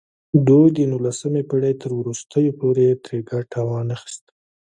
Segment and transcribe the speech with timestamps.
[0.47, 4.31] دوی د نولسمې پېړۍ تر وروستیو پورې ترې ګټه وانخیسته.